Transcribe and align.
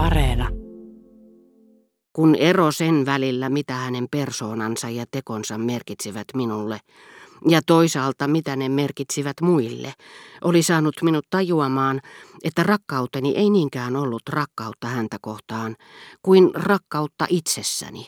Areena. 0.00 0.48
Kun 2.12 2.34
ero 2.34 2.72
sen 2.72 3.06
välillä, 3.06 3.48
mitä 3.48 3.74
hänen 3.74 4.06
persoonansa 4.10 4.90
ja 4.90 5.04
tekonsa 5.10 5.58
merkitsivät 5.58 6.24
minulle, 6.34 6.80
ja 7.48 7.60
toisaalta 7.66 8.28
mitä 8.28 8.56
ne 8.56 8.68
merkitsivät 8.68 9.36
muille, 9.42 9.92
oli 10.44 10.62
saanut 10.62 10.94
minut 11.02 11.26
tajuamaan, 11.30 12.00
että 12.44 12.62
rakkauteni 12.62 13.36
ei 13.36 13.50
niinkään 13.50 13.96
ollut 13.96 14.22
rakkautta 14.28 14.86
häntä 14.86 15.16
kohtaan, 15.20 15.76
kuin 16.22 16.50
rakkautta 16.54 17.26
itsessäni. 17.28 18.06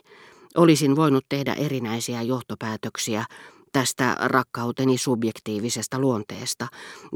Olisin 0.57 0.97
voinut 0.97 1.25
tehdä 1.29 1.55
erinäisiä 1.55 2.23
johtopäätöksiä 2.23 3.25
tästä 3.73 4.17
rakkauteni 4.21 4.99
subjektiivisesta 4.99 5.99
luonteesta, 5.99 6.67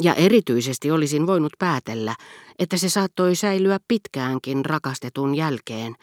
ja 0.03 0.15
erityisesti 0.15 0.91
olisin 0.91 1.27
voinut 1.27 1.53
päätellä, 1.59 2.15
että 2.59 2.77
se 2.77 2.89
saattoi 2.89 3.35
säilyä 3.35 3.79
pitkäänkin 3.89 4.65
rakastetun 4.65 5.35
jälkeen, 5.35 5.95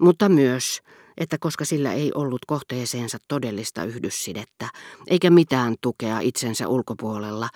mutta 0.00 0.28
myös, 0.28 0.80
että 1.18 1.36
koska 1.40 1.64
sillä 1.64 1.92
ei 1.92 2.12
ollut 2.14 2.44
kohteeseensa 2.46 3.18
todellista 3.28 3.84
yhdyssidettä, 3.84 4.68
eikä 5.06 5.30
mitään 5.30 5.74
tukea 5.80 6.20
itsensä 6.20 6.68
ulkopuolella, 6.68 7.48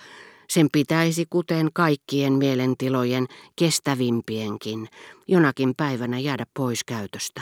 sen 0.49 0.67
pitäisi, 0.71 1.25
kuten 1.29 1.69
kaikkien 1.73 2.33
mielentilojen 2.33 3.25
kestävimpienkin, 3.55 4.87
jonakin 5.27 5.73
päivänä 5.77 6.19
jäädä 6.19 6.45
pois 6.53 6.83
käytöstä, 6.83 7.41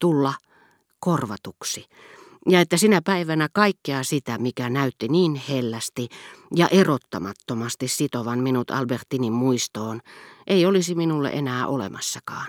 tulla 0.00 0.34
korvatuksi, 1.00 1.84
ja 2.48 2.60
että 2.60 2.76
sinä 2.76 3.00
päivänä 3.04 3.48
kaikkea 3.52 4.02
sitä, 4.02 4.38
mikä 4.38 4.70
näytti 4.70 5.08
niin 5.08 5.34
hellästi 5.48 6.08
ja 6.56 6.68
erottamattomasti 6.68 7.88
sitovan 7.88 8.38
minut 8.38 8.70
Albertinin 8.70 9.32
muistoon, 9.32 10.00
ei 10.46 10.66
olisi 10.66 10.94
minulle 10.94 11.30
enää 11.32 11.66
olemassakaan. 11.66 12.46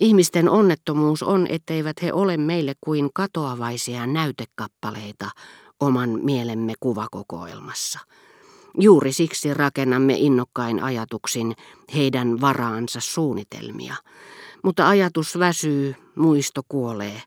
Ihmisten 0.00 0.48
onnettomuus 0.48 1.22
on, 1.22 1.46
etteivät 1.50 2.02
he 2.02 2.12
ole 2.12 2.36
meille 2.36 2.74
kuin 2.80 3.10
katoavaisia 3.14 4.06
näytekappaleita 4.06 5.30
oman 5.80 6.20
mielemme 6.22 6.72
kuvakokoelmassa. 6.80 7.98
Juuri 8.78 9.12
siksi 9.12 9.54
rakennamme 9.54 10.14
innokkain 10.14 10.82
ajatuksin 10.82 11.54
heidän 11.94 12.40
varaansa 12.40 13.00
suunnitelmia. 13.00 13.94
Mutta 14.64 14.88
ajatus 14.88 15.38
väsyy, 15.38 15.94
muisto 16.14 16.60
kuolee. 16.68 17.22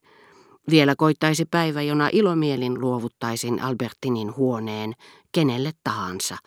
Vielä 0.70 0.96
koittaisi 0.96 1.46
päivä, 1.46 1.82
jona 1.82 2.10
ilomielin 2.12 2.82
luovuttaisin 2.82 3.62
Albertinin 3.62 4.36
huoneen 4.36 4.94
kenelle 5.32 5.72
tahansa. 5.84 6.38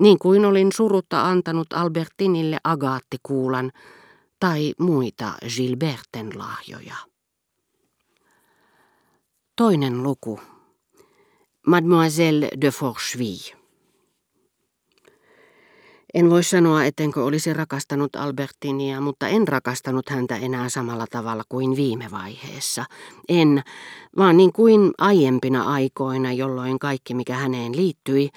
Niin 0.00 0.18
kuin 0.18 0.44
olin 0.44 0.72
surutta 0.72 1.28
antanut 1.28 1.72
Albertinille 1.72 2.58
agaattikuulan, 2.64 3.72
tai 4.40 4.74
muita 4.78 5.32
Gilberten 5.56 6.38
lahjoja. 6.38 6.96
Toinen 9.56 10.02
luku. 10.02 10.40
Mademoiselle 11.66 12.48
de 12.60 12.70
Forcheville. 12.70 13.55
En 16.16 16.30
voi 16.30 16.44
sanoa, 16.44 16.84
ettenkö 16.84 17.24
olisi 17.24 17.52
rakastanut 17.52 18.16
Albertinia, 18.16 19.00
mutta 19.00 19.28
en 19.28 19.48
rakastanut 19.48 20.08
häntä 20.08 20.36
enää 20.36 20.68
samalla 20.68 21.06
tavalla 21.10 21.42
kuin 21.48 21.76
viime 21.76 22.06
vaiheessa. 22.10 22.84
En, 23.28 23.62
vaan 24.16 24.36
niin 24.36 24.52
kuin 24.52 24.90
aiempina 24.98 25.62
aikoina, 25.62 26.32
jolloin 26.32 26.78
kaikki 26.78 27.14
mikä 27.14 27.34
häneen 27.34 27.76
liittyi, 27.76 28.28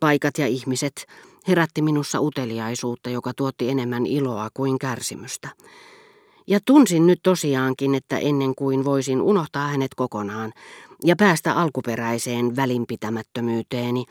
paikat 0.00 0.38
ja 0.38 0.46
ihmiset, 0.46 1.06
herätti 1.48 1.82
minussa 1.82 2.20
uteliaisuutta, 2.20 3.10
joka 3.10 3.32
tuotti 3.36 3.70
enemmän 3.70 4.06
iloa 4.06 4.48
kuin 4.54 4.78
kärsimystä. 4.78 5.48
Ja 6.46 6.58
tunsin 6.64 7.06
nyt 7.06 7.20
tosiaankin, 7.22 7.94
että 7.94 8.18
ennen 8.18 8.54
kuin 8.54 8.84
voisin 8.84 9.20
unohtaa 9.20 9.68
hänet 9.68 9.94
kokonaan 9.94 10.52
ja 11.04 11.16
päästä 11.16 11.54
alkuperäiseen 11.54 12.56
välinpitämättömyyteeni, 12.56 14.04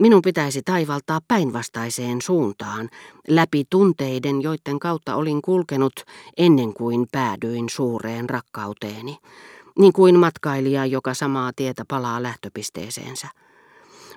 minun 0.00 0.22
pitäisi 0.22 0.62
taivaltaa 0.62 1.20
päinvastaiseen 1.28 2.22
suuntaan, 2.22 2.88
läpi 3.28 3.64
tunteiden, 3.70 4.42
joiden 4.42 4.78
kautta 4.78 5.14
olin 5.14 5.42
kulkenut 5.42 5.92
ennen 6.36 6.74
kuin 6.74 7.06
päädyin 7.12 7.68
suureen 7.68 8.30
rakkauteeni, 8.30 9.18
niin 9.78 9.92
kuin 9.92 10.18
matkailija, 10.18 10.86
joka 10.86 11.14
samaa 11.14 11.52
tietä 11.56 11.84
palaa 11.88 12.22
lähtöpisteeseensä. 12.22 13.28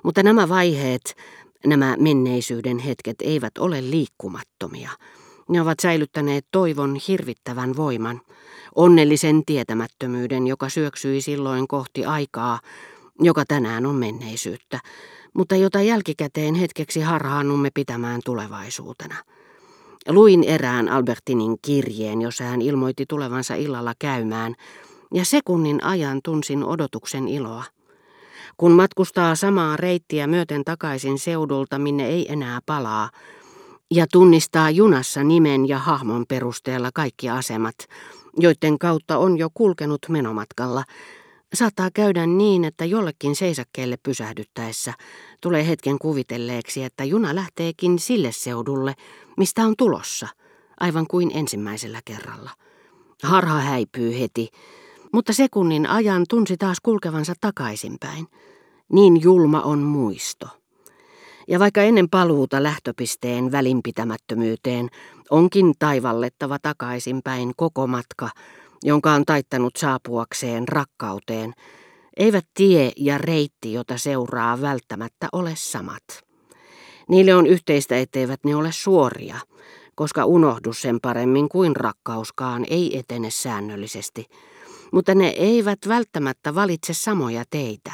Mutta 0.04 0.24
nämä 0.24 0.50
vaiheet 0.50 1.16
Nämä 1.66 1.96
menneisyyden 2.00 2.80
hetket 2.80 3.16
eivät 3.22 3.58
ole 3.58 3.82
liikkumattomia. 3.82 4.90
Ne 5.50 5.62
ovat 5.62 5.80
säilyttäneet 5.80 6.46
toivon 6.52 6.98
hirvittävän 7.08 7.76
voiman, 7.76 8.22
onnellisen 8.76 9.46
tietämättömyyden, 9.46 10.48
joka 10.48 10.70
syöksyi 10.70 11.22
silloin 11.22 11.68
kohti 11.68 12.06
aikaa, 12.06 12.60
joka 13.20 13.44
tänään 13.48 13.86
on 13.86 13.96
menneisyyttä, 13.96 14.80
mutta 15.34 15.56
jota 15.56 15.82
jälkikäteen 15.82 16.56
hetkeksi 16.56 17.02
harhaannumme 17.02 17.70
pitämään 17.74 18.22
tulevaisuutena. 18.26 19.16
Luin 20.10 20.44
erään 20.44 20.90
Albertinin 20.90 21.58
kirjeen, 21.62 22.22
jossa 22.22 22.44
hän 22.44 22.62
ilmoitti 22.62 23.06
tulevansa 23.10 23.56
illalla 23.56 23.94
käymään, 24.00 24.56
ja 25.14 25.26
sekunnin 25.26 25.84
ajan 25.84 26.20
tunsin 26.24 26.64
odotuksen 26.64 27.28
iloa. 27.28 27.64
Kun 28.58 28.72
matkustaa 28.72 29.36
samaa 29.36 29.78
reittiä 29.78 30.28
myöten 30.28 30.64
takaisin 30.66 31.20
seudulta, 31.20 31.80
minne 31.80 32.08
ei 32.08 32.32
enää 32.32 32.60
palaa, 32.66 33.10
ja 33.92 34.06
tunnistaa 34.12 34.70
junassa 34.70 35.24
nimen 35.24 35.68
ja 35.68 35.78
hahmon 35.78 36.26
perusteella 36.28 36.90
kaikki 36.94 37.30
asemat, 37.30 37.76
joiden 38.38 38.80
kautta 38.80 39.18
on 39.18 39.38
jo 39.38 39.50
kulkenut 39.54 40.02
menomatkalla, 40.10 40.84
saattaa 41.54 41.90
käydä 41.94 42.26
niin, 42.26 42.64
että 42.64 42.86
jollekin 42.86 43.36
seisakkeelle 43.36 43.98
pysähdyttäessä 44.04 44.94
tulee 45.42 45.68
hetken 45.68 46.00
kuvitelleeksi, 46.00 46.84
että 46.84 47.04
juna 47.04 47.36
lähteekin 47.36 48.00
sille 48.00 48.32
seudulle, 48.32 48.94
mistä 49.38 49.64
on 49.64 49.74
tulossa, 49.78 50.28
aivan 50.80 51.08
kuin 51.08 51.32
ensimmäisellä 51.34 52.02
kerralla. 52.06 52.52
Harha 53.24 53.60
häipyy 53.60 54.20
heti, 54.20 54.50
mutta 55.14 55.34
sekunnin 55.34 55.90
ajan 55.90 56.26
tunsi 56.30 56.58
taas 56.58 56.78
kulkevansa 56.84 57.34
takaisinpäin. 57.42 58.28
Niin 58.94 59.22
julma 59.22 59.62
on 59.62 59.80
muisto. 59.80 60.48
Ja 61.48 61.60
vaikka 61.60 61.82
ennen 61.82 62.10
paluuta 62.10 62.64
lähtöpisteen 62.64 63.52
välinpitämättömyyteen 63.52 64.90
onkin 65.30 65.74
taivallettava 65.80 66.60
takaisinpäin 66.60 67.54
koko 67.56 67.88
matka, 67.88 68.30
jonka 68.84 69.12
on 69.12 69.26
taittanut 69.26 69.76
saapuakseen 69.76 70.68
rakkauteen, 70.68 71.54
eivät 72.18 72.46
tie 72.54 72.92
ja 72.98 73.18
reitti, 73.18 73.74
jota 73.74 73.98
seuraa, 73.98 74.62
välttämättä 74.62 75.28
ole 75.32 75.54
samat. 75.56 76.04
Niille 77.10 77.36
on 77.36 77.48
yhteistä, 77.48 77.98
etteivät 77.98 78.40
ne 78.44 78.56
ole 78.56 78.72
suoria, 78.72 79.40
koska 79.96 80.26
unohdus 80.26 80.82
sen 80.82 81.00
paremmin 81.02 81.50
kuin 81.50 81.76
rakkauskaan 81.76 82.66
ei 82.70 82.98
etene 82.98 83.30
säännöllisesti– 83.30 84.26
mutta 84.92 85.16
ne 85.16 85.28
eivät 85.28 85.80
välttämättä 85.88 86.56
valitse 86.56 86.94
samoja 86.94 87.44
teitä. 87.50 87.92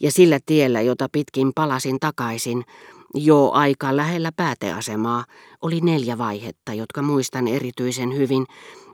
Ja 0.00 0.12
sillä 0.12 0.38
tiellä, 0.46 0.80
jota 0.80 1.08
pitkin 1.12 1.52
palasin 1.54 2.00
takaisin, 2.00 2.64
jo 3.14 3.50
aika 3.50 3.96
lähellä 3.96 4.32
pääteasemaa, 4.32 5.24
oli 5.62 5.80
neljä 5.80 6.18
vaihetta, 6.18 6.74
jotka 6.74 7.02
muistan 7.02 7.48
erityisen 7.48 8.16
hyvin, 8.16 8.46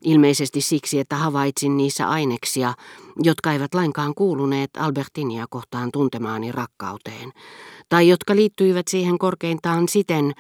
ilmeisesti 0.03 0.61
siksi, 0.61 1.01
että 1.01 1.17
havaitsin 1.17 1.77
niissä 1.77 2.09
aineksia, 2.09 2.75
jotka 3.23 3.53
eivät 3.53 3.75
lainkaan 3.75 4.15
kuuluneet 4.15 4.71
Albertinia 4.79 5.47
kohtaan 5.51 5.91
tuntemaani 5.93 6.53
rakkauteen, 6.53 7.33
tai 7.89 8.09
jotka 8.09 8.37
liittyivät 8.37 8.89
siihen 8.89 9.19
korkeintaan 9.19 9.89
siten, 9.89 10.33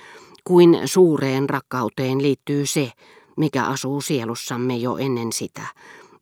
kuin 0.44 0.80
suureen 0.84 1.50
rakkauteen 1.50 2.22
liittyy 2.22 2.66
se, 2.66 2.92
mikä 3.36 3.64
asuu 3.64 4.00
sielussamme 4.00 4.76
jo 4.76 4.96
ennen 4.96 5.32
sitä, 5.32 5.62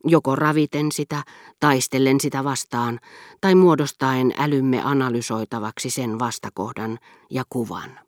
joko 0.03 0.35
raviten 0.35 0.91
sitä, 0.91 1.23
taistellen 1.59 2.19
sitä 2.19 2.43
vastaan 2.43 2.99
tai 3.41 3.55
muodostaen 3.55 4.33
älymme 4.37 4.81
analysoitavaksi 4.83 5.89
sen 5.89 6.19
vastakohdan 6.19 6.99
ja 7.29 7.43
kuvan. 7.49 7.99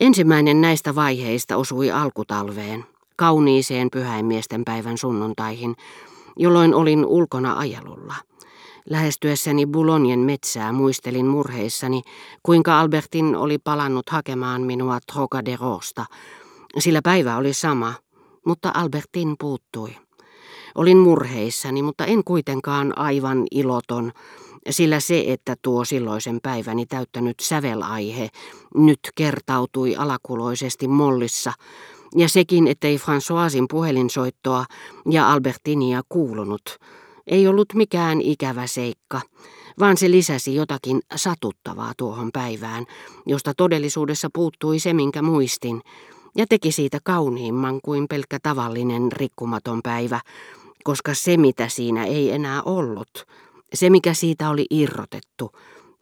Ensimmäinen 0.00 0.60
näistä 0.60 0.94
vaiheista 0.94 1.56
osui 1.56 1.90
alkutalveen, 1.90 2.84
kauniiseen 3.16 3.88
pyhäinmiesten 3.92 4.64
päivän 4.64 4.98
sunnuntaihin, 4.98 5.76
jolloin 6.36 6.74
olin 6.74 7.06
ulkona 7.06 7.58
ajelulla. 7.58 8.14
Lähestyessäni 8.90 9.66
Bulonien 9.66 10.18
metsää 10.18 10.72
muistelin 10.72 11.26
murheissani, 11.26 12.02
kuinka 12.42 12.80
Albertin 12.80 13.36
oli 13.36 13.58
palannut 13.58 14.10
hakemaan 14.10 14.62
minua 14.62 14.98
Trocaderosta, 15.12 16.06
sillä 16.78 17.00
päivä 17.02 17.36
oli 17.36 17.52
sama– 17.52 17.94
mutta 18.48 18.70
Albertin 18.74 19.34
puuttui. 19.40 19.96
Olin 20.74 20.98
murheissani, 20.98 21.82
mutta 21.82 22.04
en 22.04 22.24
kuitenkaan 22.24 22.98
aivan 22.98 23.46
iloton, 23.50 24.12
sillä 24.70 25.00
se, 25.00 25.24
että 25.26 25.56
tuo 25.62 25.84
silloisen 25.84 26.38
päiväni 26.42 26.86
täyttänyt 26.86 27.40
sävelaihe 27.40 28.28
nyt 28.74 28.98
kertautui 29.14 29.96
alakuloisesti 29.96 30.88
mollissa, 30.88 31.52
Ja 32.16 32.28
sekin, 32.28 32.66
ettei 32.66 32.96
Françoisin 32.96 33.64
puhelinsoittoa 33.70 34.64
ja 35.10 35.32
Albertinia 35.32 36.02
kuulunut, 36.08 36.78
ei 37.26 37.48
ollut 37.48 37.74
mikään 37.74 38.20
ikävä 38.20 38.66
seikka, 38.66 39.20
vaan 39.78 39.96
se 39.96 40.10
lisäsi 40.10 40.54
jotakin 40.54 41.00
satuttavaa 41.16 41.92
tuohon 41.96 42.30
päivään, 42.32 42.84
josta 43.26 43.52
todellisuudessa 43.56 44.28
puuttui 44.34 44.78
se, 44.78 44.92
minkä 44.92 45.22
muistin, 45.22 45.80
ja 46.36 46.46
teki 46.48 46.72
siitä 46.72 46.98
kauniimman 47.04 47.80
kuin 47.84 48.08
pelkkä 48.08 48.38
tavallinen 48.42 49.12
rikkumaton 49.12 49.80
päivä, 49.82 50.20
koska 50.84 51.14
se, 51.14 51.36
mitä 51.36 51.68
siinä 51.68 52.04
ei 52.04 52.30
enää 52.30 52.62
ollut, 52.62 53.26
se, 53.74 53.90
mikä 53.90 54.14
siitä 54.14 54.50
oli 54.50 54.66
irrotettu, 54.70 55.52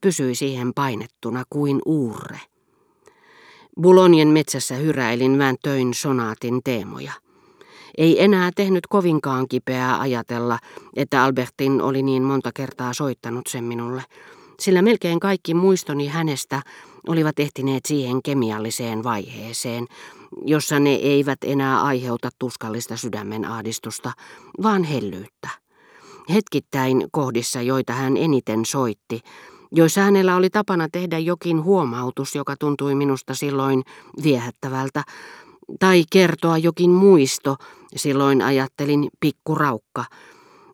pysyi 0.01 0.35
siihen 0.35 0.75
painettuna 0.75 1.45
kuin 1.51 1.79
uurre. 1.87 2.41
Bulonien 3.83 4.29
metsässä 4.29 4.75
hyräilin 4.75 5.39
vääntöin 5.39 5.95
sonaatin 5.95 6.61
teemoja. 6.65 7.13
Ei 7.99 8.23
enää 8.23 8.51
tehnyt 8.57 8.87
kovinkaan 8.87 9.49
kipeää 9.49 10.01
ajatella, 10.01 10.59
että 10.97 11.25
Albertin 11.25 11.83
oli 11.83 12.03
niin 12.03 12.23
monta 12.23 12.51
kertaa 12.55 12.93
soittanut 12.93 13.47
sen 13.47 13.65
minulle, 13.65 14.03
sillä 14.61 14.83
melkein 14.83 15.21
kaikki 15.21 15.55
muistoni 15.55 16.07
hänestä 16.07 16.63
olivat 17.09 17.39
ehtineet 17.39 17.85
siihen 17.87 18.23
kemialliseen 18.23 19.05
vaiheeseen, 19.05 19.87
jossa 20.45 20.79
ne 20.81 20.91
eivät 20.91 21.39
enää 21.45 21.83
aiheuta 21.83 22.29
tuskallista 22.39 22.97
sydämen 22.97 23.45
ahdistusta, 23.45 24.13
vaan 24.63 24.85
hellyyttä. 24.85 25.49
Hetkittäin 26.35 27.09
kohdissa, 27.13 27.63
joita 27.63 27.93
hän 27.93 28.17
eniten 28.17 28.65
soitti, 28.65 29.21
joissa 29.73 30.01
hänellä 30.01 30.37
oli 30.37 30.51
tapana 30.51 30.89
tehdä 30.93 31.19
jokin 31.19 31.65
huomautus, 31.65 32.35
joka 32.35 32.55
tuntui 32.61 32.95
minusta 32.95 33.35
silloin 33.35 33.83
viehättävältä, 34.23 35.03
tai 35.81 36.05
kertoa 36.13 36.59
jokin 36.59 36.91
muisto, 36.91 37.57
silloin 37.97 38.43
ajattelin 38.43 39.09
pikkuraukka, 39.21 40.05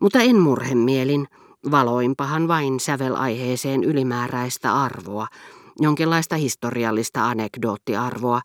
mutta 0.00 0.20
en 0.20 0.36
murhemielin, 0.36 1.26
valoinpahan 1.70 2.48
vain 2.48 2.80
sävelaiheeseen 2.80 3.84
ylimääräistä 3.84 4.74
arvoa, 4.74 5.26
jonkinlaista 5.80 6.36
historiallista 6.36 7.28
anekdoottiarvoa, 7.28 8.40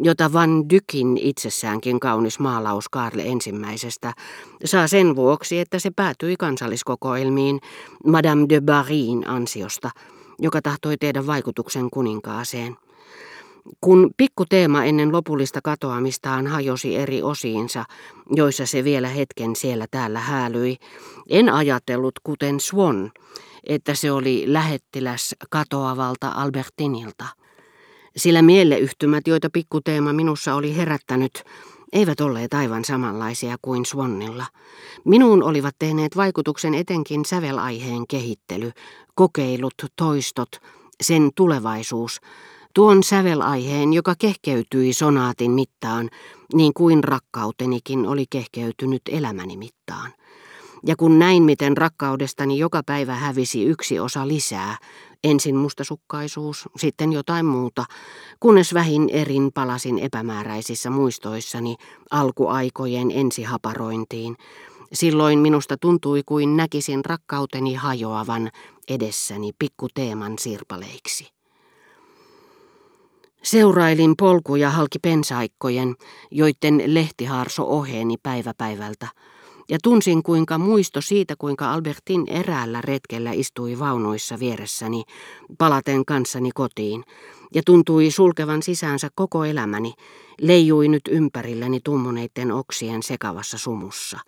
jota 0.00 0.32
Van 0.32 0.70
Dykin 0.70 1.18
itsessäänkin 1.18 2.00
kaunis 2.00 2.38
maalaus 2.38 2.88
Karle 2.88 3.22
ensimmäisestä 3.22 4.12
saa 4.64 4.86
sen 4.86 5.16
vuoksi, 5.16 5.58
että 5.58 5.78
se 5.78 5.90
päätyi 5.96 6.36
kansalliskokoelmiin 6.36 7.60
Madame 8.06 8.46
de 8.48 8.60
Barryn 8.60 9.28
ansiosta, 9.28 9.90
joka 10.38 10.62
tahtoi 10.62 10.96
tehdä 10.96 11.26
vaikutuksen 11.26 11.90
kuninkaaseen. 11.90 12.76
Kun 13.80 14.10
pikkuteema 14.16 14.84
ennen 14.84 15.12
lopullista 15.12 15.60
katoamistaan 15.64 16.46
hajosi 16.46 16.96
eri 16.96 17.22
osiinsa, 17.22 17.84
joissa 18.30 18.66
se 18.66 18.84
vielä 18.84 19.08
hetken 19.08 19.56
siellä 19.56 19.86
täällä 19.90 20.20
häälyi, 20.20 20.76
en 21.28 21.48
ajatellut 21.48 22.14
kuten 22.22 22.60
Swan, 22.60 23.12
että 23.64 23.94
se 23.94 24.12
oli 24.12 24.44
lähettiläs 24.46 25.34
katoavalta 25.50 26.28
Albertinilta. 26.28 27.26
Sillä 28.16 28.42
mieleyhtymät, 28.42 29.28
joita 29.28 29.50
pikkuteema 29.52 30.12
minussa 30.12 30.54
oli 30.54 30.76
herättänyt, 30.76 31.44
eivät 31.92 32.20
olleet 32.20 32.54
aivan 32.54 32.84
samanlaisia 32.84 33.56
kuin 33.62 33.86
Swannilla. 33.86 34.46
Minuun 35.04 35.42
olivat 35.42 35.74
tehneet 35.78 36.16
vaikutuksen 36.16 36.74
etenkin 36.74 37.24
sävelaiheen 37.24 38.06
kehittely, 38.06 38.72
kokeilut, 39.14 39.74
toistot, 39.96 40.48
sen 41.00 41.30
tulevaisuus, 41.34 42.20
tuon 42.74 43.02
sävelaiheen, 43.02 43.92
joka 43.92 44.14
kehkeytyi 44.18 44.92
sonaatin 44.92 45.50
mittaan, 45.50 46.10
niin 46.54 46.74
kuin 46.74 47.04
rakkautenikin 47.04 48.06
oli 48.06 48.24
kehkeytynyt 48.30 49.02
elämäni 49.08 49.56
mittaan. 49.56 50.12
Ja 50.86 50.96
kun 50.96 51.18
näin, 51.18 51.42
miten 51.42 51.76
rakkaudestani 51.76 52.58
joka 52.58 52.82
päivä 52.86 53.14
hävisi 53.14 53.64
yksi 53.64 54.00
osa 54.00 54.28
lisää, 54.28 54.76
ensin 55.24 55.56
mustasukkaisuus, 55.56 56.68
sitten 56.76 57.12
jotain 57.12 57.46
muuta, 57.46 57.84
kunnes 58.40 58.74
vähin 58.74 59.08
erin 59.12 59.50
palasin 59.54 59.98
epämääräisissä 59.98 60.90
muistoissani 60.90 61.76
alkuaikojen 62.10 63.10
ensihaparointiin, 63.10 64.36
silloin 64.92 65.38
minusta 65.38 65.76
tuntui 65.76 66.22
kuin 66.26 66.56
näkisin 66.56 67.04
rakkauteni 67.04 67.74
hajoavan 67.74 68.50
edessäni 68.88 69.50
pikkuteeman 69.58 70.38
sirpaleiksi. 70.38 71.28
Seurailin 73.42 74.14
polkuja 74.18 74.70
halki 74.70 74.98
pensaikkojen, 74.98 75.94
joiden 76.30 76.82
lehtiharso 76.86 77.64
oheni 77.66 78.16
päivä 78.22 78.54
päivältä, 78.58 79.08
ja 79.68 79.78
tunsin 79.82 80.22
kuinka 80.22 80.58
muisto 80.58 81.00
siitä, 81.00 81.34
kuinka 81.38 81.72
Albertin 81.72 82.24
eräällä 82.26 82.80
retkellä 82.80 83.32
istui 83.32 83.78
vaunuissa 83.78 84.38
vieressäni, 84.38 85.02
palaten 85.58 86.04
kanssani 86.04 86.50
kotiin, 86.54 87.04
ja 87.54 87.62
tuntui 87.66 88.10
sulkevan 88.10 88.62
sisäänsä 88.62 89.08
koko 89.14 89.44
elämäni, 89.44 89.94
leijui 90.40 90.88
nyt 90.88 91.02
ympärilläni 91.10 91.80
tummuneiden 91.84 92.52
oksien 92.52 93.02
sekavassa 93.02 93.58
sumussa, 93.58 94.18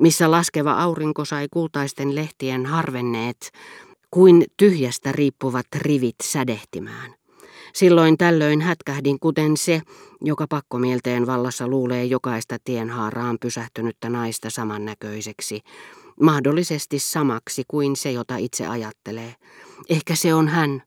missä 0.00 0.30
laskeva 0.30 0.72
aurinko 0.72 1.24
sai 1.24 1.46
kultaisten 1.52 2.14
lehtien 2.14 2.66
harvenneet 2.66 3.50
kuin 4.10 4.44
tyhjästä 4.56 5.12
riippuvat 5.12 5.66
rivit 5.76 6.16
sädehtimään. 6.22 7.14
Silloin 7.76 8.18
tällöin 8.18 8.60
hätkähdin 8.60 9.20
kuten 9.20 9.56
se, 9.56 9.80
joka 10.20 10.46
pakkomielteen 10.48 11.26
vallassa 11.26 11.68
luulee 11.68 12.04
jokaista 12.04 12.56
tienhaaraan 12.64 13.38
pysähtynyttä 13.40 14.10
naista 14.10 14.50
samannäköiseksi, 14.50 15.60
mahdollisesti 16.20 16.98
samaksi 16.98 17.64
kuin 17.68 17.96
se, 17.96 18.12
jota 18.12 18.36
itse 18.36 18.66
ajattelee. 18.66 19.34
Ehkä 19.88 20.14
se 20.14 20.34
on 20.34 20.48
hän. 20.48 20.82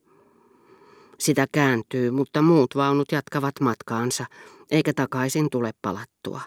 Sitä 1.19 1.47
kääntyy, 1.51 2.12
mutta 2.12 2.41
muut 2.41 2.75
vaunut 2.75 3.12
jatkavat 3.12 3.53
matkaansa, 3.62 4.25
eikä 4.71 4.94
takaisin 4.94 5.50
tule 5.50 5.71
palattua. 5.81 6.42